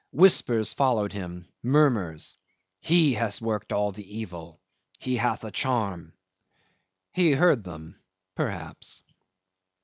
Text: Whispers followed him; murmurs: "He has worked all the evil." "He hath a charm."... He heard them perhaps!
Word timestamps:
Whispers 0.11 0.73
followed 0.73 1.13
him; 1.13 1.47
murmurs: 1.61 2.35
"He 2.79 3.13
has 3.13 3.39
worked 3.39 3.71
all 3.71 3.91
the 3.91 4.17
evil." 4.17 4.59
"He 4.97 5.17
hath 5.17 5.43
a 5.43 5.51
charm."... 5.51 6.13
He 7.11 7.33
heard 7.33 7.63
them 7.63 7.99
perhaps! 8.33 9.03